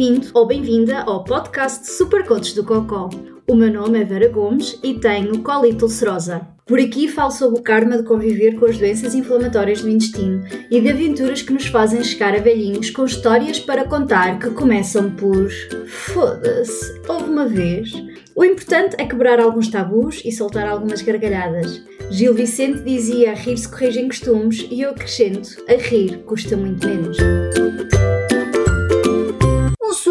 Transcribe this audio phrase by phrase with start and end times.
[0.00, 3.10] Bem-vindo ou bem-vinda ao podcast Supercoach do Cocó.
[3.46, 6.40] O meu nome é Vera Gomes e tenho colite ulcerosa.
[6.64, 10.80] Por aqui falo sobre o karma de conviver com as doenças inflamatórias do intestino e
[10.80, 15.50] de aventuras que nos fazem chegar a velhinhos com histórias para contar que começam por
[15.86, 17.92] foda-se, houve uma vez.
[18.34, 21.84] O importante é quebrar alguns tabus e soltar algumas gargalhadas.
[22.10, 26.88] Gil Vicente dizia a rir se corrigem costumes e eu acrescento, a rir custa muito
[26.88, 27.18] menos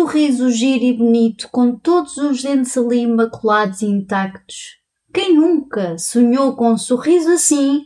[0.09, 4.79] sorriso giro e bonito, com todos os dentes ali imaculados e intactos.
[5.13, 7.83] Quem nunca sonhou com um sorriso assim?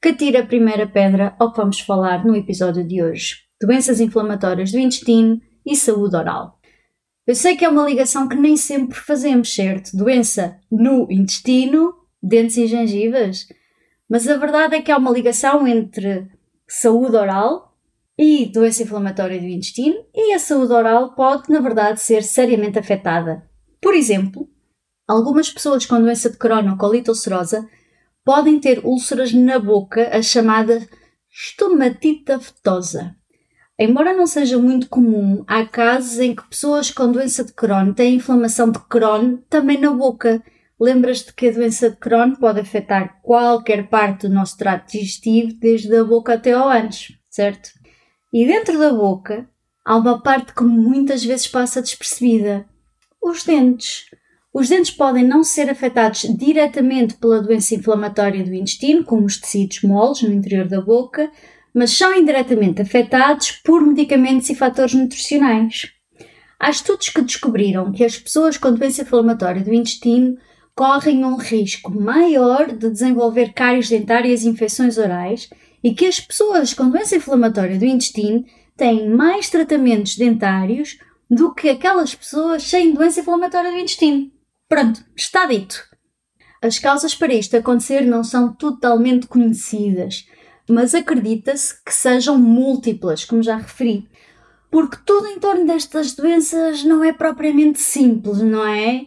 [0.00, 4.72] Que tira a primeira pedra ao que vamos falar no episódio de hoje: doenças inflamatórias
[4.72, 6.58] do intestino e saúde oral.
[7.26, 9.96] Eu sei que é uma ligação que nem sempre fazemos, certo?
[9.96, 13.48] Doença no intestino, dentes e gengivas.
[14.06, 16.28] Mas a verdade é que há uma ligação entre
[16.68, 17.73] saúde oral
[18.18, 23.48] e doença inflamatória do intestino e a saúde oral pode, na verdade, ser seriamente afetada.
[23.80, 24.48] Por exemplo,
[25.06, 27.68] algumas pessoas com doença de Crohn ou colite ulcerosa
[28.24, 30.86] podem ter úlceras na boca, a chamada
[31.30, 33.14] estomatite aftosa.
[33.76, 38.14] Embora não seja muito comum, há casos em que pessoas com doença de Crohn têm
[38.14, 40.40] inflamação de Crohn também na boca.
[40.80, 45.94] Lembras-te que a doença de Crohn pode afetar qualquer parte do nosso trato digestivo, desde
[45.96, 47.70] a boca até ao ânus, certo?
[48.34, 49.48] E dentro da boca
[49.84, 52.66] há uma parte que muitas vezes passa despercebida:
[53.22, 54.06] os dentes.
[54.52, 59.82] Os dentes podem não ser afetados diretamente pela doença inflamatória do intestino, como os tecidos
[59.82, 61.30] moles no interior da boca,
[61.72, 65.92] mas são indiretamente afetados por medicamentos e fatores nutricionais.
[66.58, 70.36] Há estudos que descobriram que as pessoas com doença inflamatória do intestino
[70.74, 75.48] correm um risco maior de desenvolver cáries dentárias e infecções orais
[75.84, 78.42] e que as pessoas com doença inflamatória do intestino
[78.74, 80.98] têm mais tratamentos dentários
[81.30, 84.32] do que aquelas pessoas sem doença inflamatória do intestino.
[84.66, 85.84] Pronto, está dito.
[86.62, 90.26] As causas para isto acontecer não são totalmente conhecidas,
[90.66, 94.08] mas acredita-se que sejam múltiplas, como já referi.
[94.70, 99.04] Porque tudo em torno destas doenças não é propriamente simples, não é?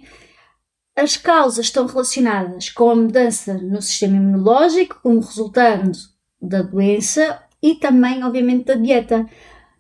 [0.95, 5.97] As causas estão relacionadas com a mudança no sistema imunológico, como resultando
[6.41, 9.25] da doença e também, obviamente, da dieta.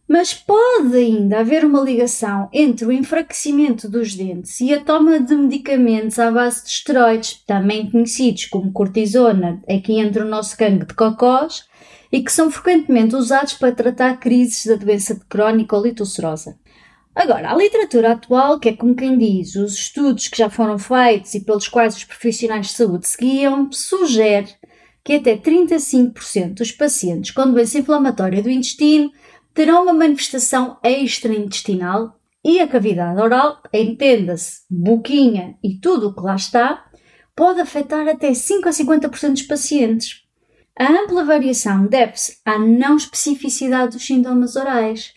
[0.07, 5.35] Mas pode ainda haver uma ligação entre o enfraquecimento dos dentes e a toma de
[5.35, 10.93] medicamentos à base de esteroides, também conhecidos como cortisona, aqui entre o nosso gangue de
[10.93, 11.65] cocós,
[12.09, 16.57] e que são frequentemente usados para tratar crises da doença de crónica ou ulcerosa.
[17.13, 21.33] Agora, a literatura atual, que é como quem diz, os estudos que já foram feitos
[21.33, 24.49] e pelos quais os profissionais de saúde seguiam, sugere
[25.07, 29.09] que até 35% dos pacientes com doença inflamatória do intestino
[29.53, 36.35] terão uma manifestação extraintestinal e a cavidade oral, entenda-se, boquinha e tudo o que lá
[36.35, 36.85] está,
[37.33, 40.25] pode afetar até 5 a 50% dos pacientes.
[40.77, 45.13] A ampla variação deve-se à não especificidade dos sintomas orais.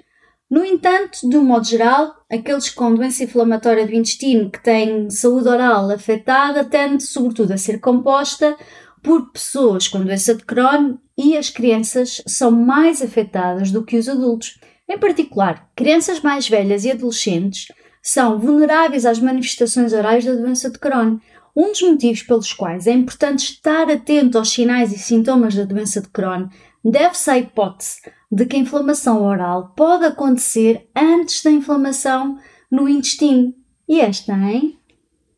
[0.48, 5.48] No entanto, de um modo geral, aqueles com doença inflamatória do intestino que têm saúde
[5.48, 8.56] oral afetada tendem, sobretudo, a ser composta
[9.02, 14.08] por pessoas com doença de Crohn e as crianças são mais afetadas do que os
[14.08, 14.58] adultos.
[14.88, 17.68] Em particular, crianças mais velhas e adolescentes
[18.02, 21.18] são vulneráveis às manifestações orais da doença de Crohn.
[21.56, 26.00] Um dos motivos pelos quais é importante estar atento aos sinais e sintomas da doença
[26.00, 26.48] de Crohn
[26.84, 28.00] deve-se à hipótese
[28.32, 32.38] de que a inflamação oral pode acontecer antes da inflamação
[32.70, 33.54] no intestino.
[33.88, 34.79] E esta, hein?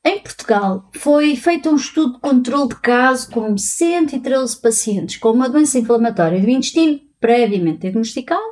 [0.04, 5.48] Em Portugal, foi feito um estudo de controle de caso com 113 pacientes com uma
[5.48, 8.42] doença inflamatória do intestino previamente diagnosticada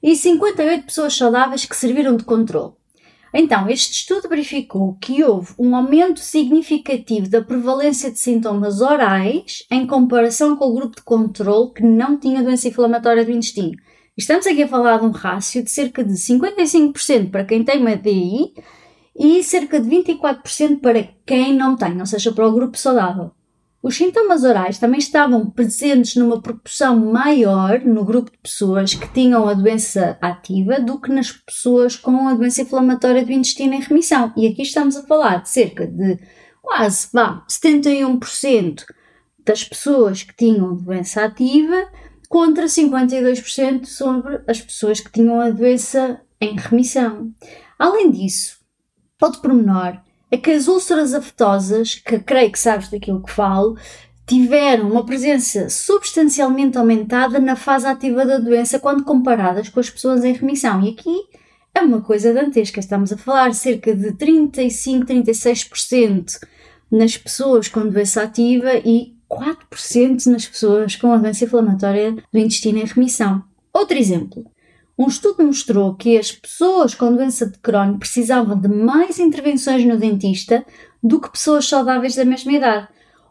[0.00, 2.74] e 58 pessoas saudáveis que serviram de controle.
[3.34, 9.84] Então, este estudo verificou que houve um aumento significativo da prevalência de sintomas orais em
[9.84, 13.72] comparação com o grupo de controle que não tinha doença inflamatória do intestino.
[14.16, 17.96] Estamos aqui a falar de um rácio de cerca de 55% para quem tem uma
[17.96, 18.54] DI
[19.18, 23.32] e cerca de 24% para quem não tem, ou seja, para o grupo saudável.
[23.82, 29.48] Os sintomas orais também estavam presentes numa proporção maior no grupo de pessoas que tinham
[29.48, 34.32] a doença ativa do que nas pessoas com a doença inflamatória do intestino em remissão.
[34.36, 36.18] E aqui estamos a falar de cerca de
[36.60, 38.84] quase vá, 71%
[39.44, 41.88] das pessoas que tinham doença ativa
[42.28, 47.32] contra 52% sobre as pessoas que tinham a doença em remissão.
[47.78, 48.57] Além disso,
[49.20, 49.98] Outro pormenor
[50.30, 53.76] é que as úlceras afetosas, que creio que sabes daquilo que falo,
[54.26, 60.22] tiveram uma presença substancialmente aumentada na fase ativa da doença quando comparadas com as pessoas
[60.22, 60.82] em remissão.
[60.82, 61.16] E aqui
[61.74, 62.78] é uma coisa dantesca.
[62.78, 66.38] Estamos a falar cerca de 35, 36%
[66.90, 72.78] nas pessoas com doença ativa e 4% nas pessoas com a doença inflamatória do intestino
[72.78, 73.42] em remissão.
[73.72, 74.44] Outro exemplo.
[74.98, 79.96] Um estudo mostrou que as pessoas com doença de Crohn precisavam de mais intervenções no
[79.96, 80.66] dentista
[81.00, 82.88] do que pessoas saudáveis da mesma idade.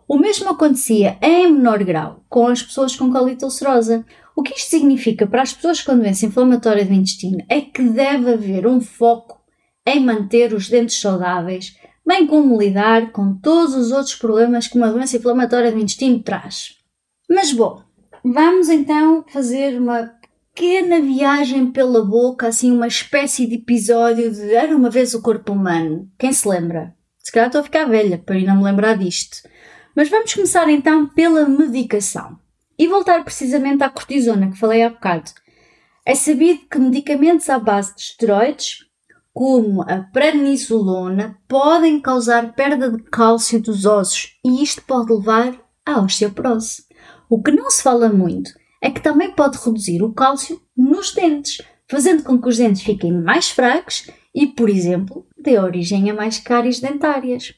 [0.07, 4.05] O mesmo acontecia em menor grau com as pessoas com colite ulcerosa.
[4.33, 8.31] O que isto significa para as pessoas com doença inflamatória do intestino é que deve
[8.31, 9.41] haver um foco
[9.85, 11.75] em manter os dentes saudáveis,
[12.05, 16.77] bem como lidar com todos os outros problemas que uma doença inflamatória do intestino traz.
[17.29, 17.81] Mas bom,
[18.23, 20.16] vamos então fazer uma
[20.57, 25.53] pequena viagem pela boca, assim uma espécie de episódio de Era uma vez o corpo
[25.53, 26.09] humano.
[26.17, 26.95] Quem se lembra?
[27.19, 29.47] Se calhar estou a ficar velha para não me lembrar disto.
[29.95, 32.39] Mas vamos começar então pela medicação.
[32.75, 35.29] E voltar precisamente à cortisona que falei há bocado.
[36.03, 38.79] É sabido que medicamentos à base de esteroides,
[39.31, 45.53] como a prednisolona, podem causar perda de cálcio dos ossos e isto pode levar
[45.85, 46.83] à osteoporose.
[47.29, 48.49] O que não se fala muito
[48.81, 53.11] é que também pode reduzir o cálcio nos dentes, fazendo com que os dentes fiquem
[53.11, 57.53] mais fracos e, por exemplo, dê origem a mais cáries dentárias.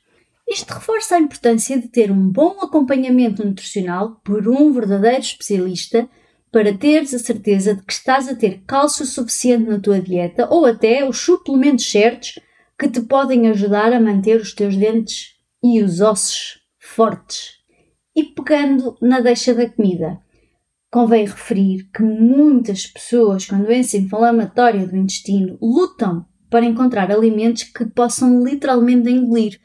[0.48, 6.10] Isto reforça a importância de ter um bom acompanhamento nutricional por um verdadeiro especialista
[6.52, 10.66] para teres a certeza de que estás a ter cálcio suficiente na tua dieta ou
[10.66, 12.40] até os suplementos certos
[12.78, 17.60] que te podem ajudar a manter os teus dentes e os ossos fortes.
[18.16, 20.20] E pegando na deixa da comida,
[20.92, 27.86] Convém referir que muitas pessoas com doença inflamatória do intestino lutam para encontrar alimentos que
[27.86, 29.60] possam literalmente engolir.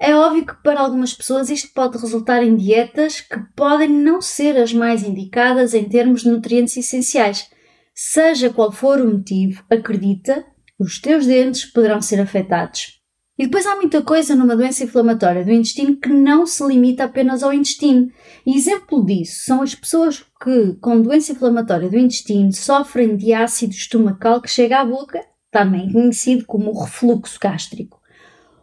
[0.00, 4.56] É óbvio que para algumas pessoas isto pode resultar em dietas que podem não ser
[4.56, 7.46] as mais indicadas em termos de nutrientes essenciais.
[7.94, 10.44] Seja qual for o motivo, acredita,
[10.78, 13.03] os teus dentes poderão ser afetados.
[13.36, 17.42] E depois há muita coisa numa doença inflamatória do intestino que não se limita apenas
[17.42, 18.08] ao intestino.
[18.46, 23.72] E exemplo disso são as pessoas que, com doença inflamatória do intestino, sofrem de ácido
[23.72, 25.20] estomacal que chega à boca,
[25.50, 28.00] também conhecido como refluxo gástrico.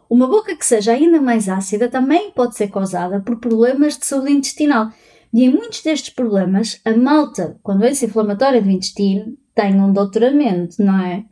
[0.08, 4.32] Uma boca que seja ainda mais ácida também pode ser causada por problemas de saúde
[4.32, 4.90] intestinal.
[5.34, 10.82] E em muitos destes problemas, a malta com doença inflamatória do intestino tem um doutoramento,
[10.82, 11.24] não é?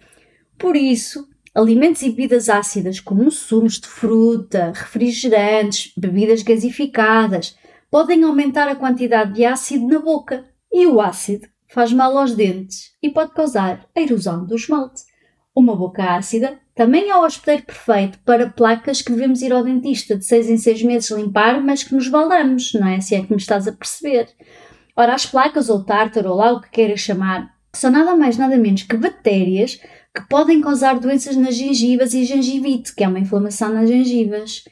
[0.59, 7.57] Por isso, Alimentos e bebidas ácidas, como sumos de fruta, refrigerantes, bebidas gasificadas,
[7.91, 10.45] podem aumentar a quantidade de ácido na boca.
[10.73, 15.03] E o ácido faz mal aos dentes e pode causar a erosão do esmalte.
[15.53, 20.17] Uma boca ácida também é o hospedeiro perfeito para placas que devemos ir ao dentista
[20.17, 23.01] de seis em seis meses limpar, mas que nos baldamos, não é?
[23.01, 24.29] Se é que me estás a perceber.
[24.97, 28.57] Ora, as placas ou tártaro ou lá o que queiras chamar, são nada mais nada
[28.57, 29.81] menos que bactérias
[30.15, 34.65] que podem causar doenças nas gengivas e gengivite, que é uma inflamação nas gengivas.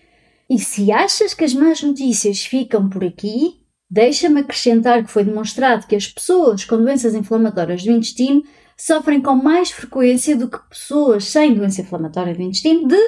[0.50, 5.86] E se achas que as más notícias ficam por aqui, deixa-me acrescentar que foi demonstrado
[5.86, 8.42] que as pessoas com doenças inflamatórias do intestino
[8.76, 12.98] sofrem com mais frequência do que pessoas sem doença inflamatória do intestino de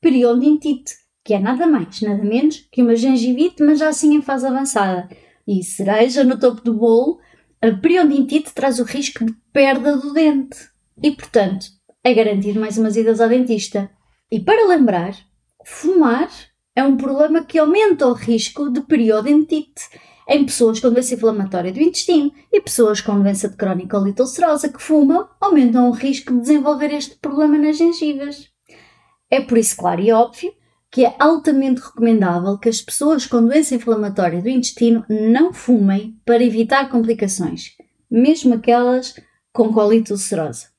[0.00, 4.46] periodontite, que é nada mais, nada menos que uma gengivite, mas já assim em fase
[4.46, 5.08] avançada.
[5.46, 7.18] E cereja no topo do bolo,
[7.60, 11.66] a periodontite traz o risco de perda do dente e, portanto,
[12.02, 13.90] é garantido mais umas idas ao dentista.
[14.30, 15.14] E para lembrar,
[15.64, 16.28] fumar
[16.74, 19.88] é um problema que aumenta o risco de periodontite
[20.28, 24.82] em pessoas com doença inflamatória do intestino e pessoas com doença de crónica ulcerosa que
[24.82, 28.48] fumam aumentam o risco de desenvolver este problema nas gengivas.
[29.30, 30.52] É por isso claro e óbvio
[30.90, 36.42] que é altamente recomendável que as pessoas com doença inflamatória do intestino não fumem para
[36.42, 37.72] evitar complicações,
[38.10, 39.14] mesmo aquelas
[39.52, 40.75] com colite ulcerosa.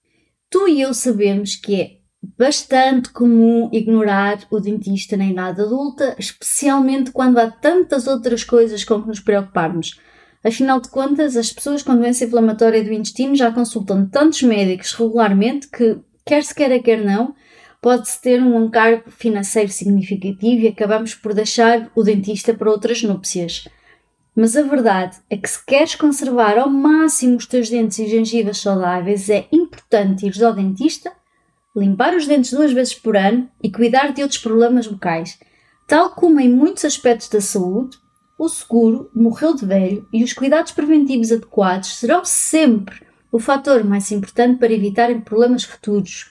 [0.50, 1.98] Tu e eu sabemos que é
[2.38, 9.02] bastante comum ignorar o dentista na idade adulta, especialmente quando há tantas outras coisas com
[9.02, 10.00] que nos preocuparmos.
[10.44, 15.68] Afinal de contas, as pessoas com doença inflamatória do intestino já consultam tantos médicos regularmente
[15.68, 17.36] que, quer se queira, quer não,
[17.82, 23.68] pode-se ter um encargo financeiro significativo e acabamos por deixar o dentista para outras núpcias.
[24.40, 28.60] Mas a verdade é que se queres conservar ao máximo os teus dentes e gengivas
[28.60, 31.12] saudáveis, é importante ir ao dentista,
[31.76, 35.40] limpar os dentes duas vezes por ano e cuidar de outros problemas bucais.
[35.88, 37.98] Tal como em muitos aspectos da saúde,
[38.38, 43.02] o seguro, morreu de velho e os cuidados preventivos adequados serão sempre
[43.32, 46.28] o fator mais importante para evitarem problemas futuros.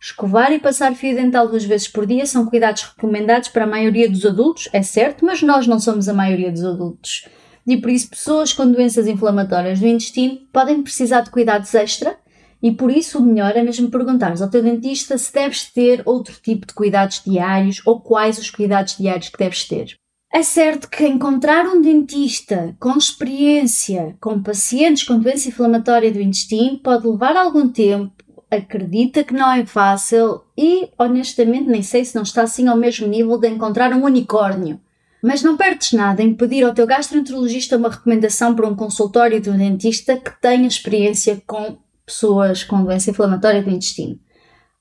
[0.00, 4.08] Escovar e passar fio dental duas vezes por dia são cuidados recomendados para a maioria
[4.08, 7.26] dos adultos, é certo, mas nós não somos a maioria dos adultos
[7.66, 12.16] e por isso pessoas com doenças inflamatórias do intestino podem precisar de cuidados extra
[12.62, 16.34] E por isso o melhor é mesmo perguntares ao teu dentista se deves ter outro
[16.40, 19.96] tipo de cuidados diários ou quais os cuidados diários que deves ter.
[20.32, 26.78] É certo que encontrar um dentista com experiência com pacientes com doença inflamatória do intestino
[26.78, 28.12] pode levar algum tempo,
[28.50, 33.06] acredita que não é fácil e, honestamente, nem sei se não está assim ao mesmo
[33.06, 34.80] nível de encontrar um unicórnio.
[35.22, 39.48] Mas não perdes nada em pedir ao teu gastroenterologista uma recomendação para um consultório de
[39.48, 44.18] um dentista que tenha experiência com pessoas com doença inflamatória do intestino.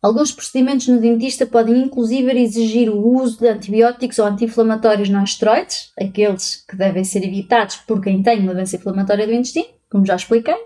[0.01, 5.91] Alguns procedimentos no dentista podem inclusive exigir o uso de antibióticos ou anti-inflamatórios não esteroides,
[5.95, 10.15] aqueles que devem ser evitados por quem tem uma doença inflamatória do intestino, como já
[10.15, 10.57] expliquei.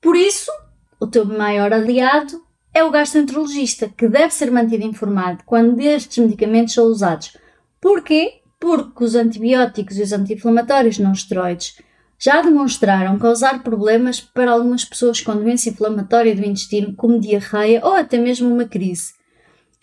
[0.00, 0.50] Por isso,
[0.98, 2.40] o teu maior aliado
[2.72, 7.36] é o gastroenterologista, que deve ser mantido informado quando estes medicamentos são usados.
[7.78, 8.40] Porquê?
[8.66, 11.78] Porque os antibióticos e os anti-inflamatórios não esteroides
[12.18, 17.92] já demonstraram causar problemas para algumas pessoas com doença inflamatória do intestino, como diarreia ou
[17.92, 19.14] até mesmo uma crise.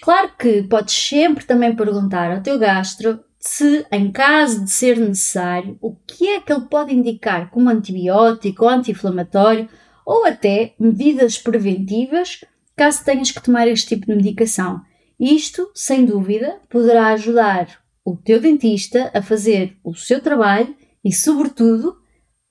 [0.01, 5.77] Claro que podes sempre também perguntar ao teu gastro se, em caso de ser necessário,
[5.79, 9.69] o que é que ele pode indicar como antibiótico ou anti-inflamatório
[10.05, 12.43] ou até medidas preventivas
[12.75, 14.81] caso tenhas que tomar este tipo de medicação.
[15.17, 21.97] Isto, sem dúvida, poderá ajudar o teu dentista a fazer o seu trabalho e, sobretudo,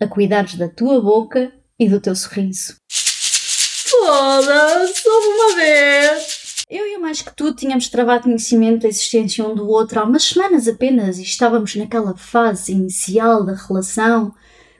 [0.01, 2.77] a cuidares da tua boca e do teu sorriso.
[2.91, 6.65] Foda-se, uma vez!
[6.71, 10.05] Eu e o mais que tu tínhamos travado conhecimento da existência um do outro há
[10.05, 14.35] umas semanas apenas e estávamos naquela fase inicial da relação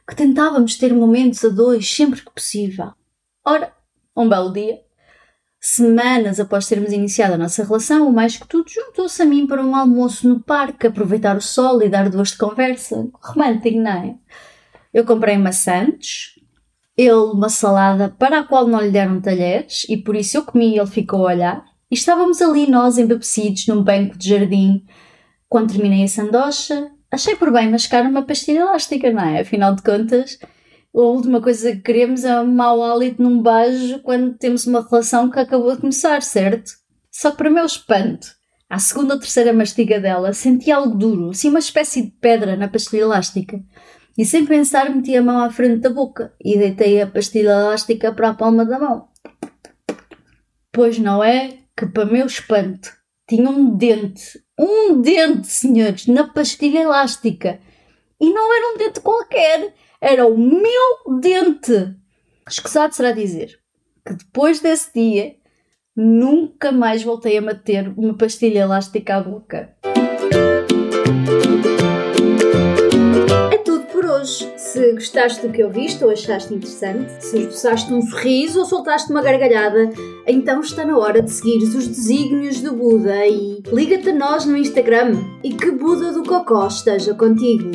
[0.09, 2.93] que tentávamos ter momentos a dois sempre que possível.
[3.45, 3.73] Ora,
[4.17, 4.81] um belo dia,
[5.65, 9.65] semanas após termos iniciado a nossa relação, o mais que tudo juntou-se a mim para
[9.65, 13.09] um almoço no parque, aproveitar o sol e dar duas de conversa.
[13.23, 14.17] Romântico, não é?
[14.93, 16.35] Eu comprei maçãs,
[16.97, 20.75] ele uma salada para a qual não lhe deram talheres e por isso eu comi
[20.75, 21.65] e ele ficou a olhar.
[21.89, 24.85] E estávamos ali nós embebecidos num banco de jardim.
[25.49, 29.43] Quando terminei a sandocha, achei por bem mascar uma pastilha elástica, não é?
[29.43, 30.41] Afinal de contas,
[30.95, 35.31] a última coisa que queremos é um mau hálito num beijo quando temos uma relação
[35.31, 36.73] que acabou de começar, certo?
[37.11, 38.29] Só que para meu espanto,
[38.69, 42.69] à segunda ou terceira mastiga dela, senti algo duro, assim uma espécie de pedra na
[42.69, 43.63] pastilha elástica.
[44.17, 48.13] E sem pensar meti a mão à frente da boca e deitei a pastilha elástica
[48.13, 49.09] para a palma da mão.
[50.71, 52.91] Pois não é que, para meu espanto,
[53.29, 57.61] tinha um dente, um dente, senhores, na pastilha elástica.
[58.21, 61.95] E não era um dente qualquer, era o meu dente.
[62.47, 63.61] Escusado será dizer
[64.05, 65.37] que depois desse dia
[65.97, 69.75] nunca mais voltei a meter uma pastilha elástica à boca.
[74.23, 74.53] hoje.
[74.57, 79.23] Se gostaste do que ouviste ou achaste interessante, se esboçaste um sorriso ou soltaste uma
[79.23, 79.91] gargalhada,
[80.27, 84.57] então está na hora de seguires os desígnios do Buda e liga-te a nós no
[84.57, 87.71] Instagram e que Buda do Cocó esteja contigo.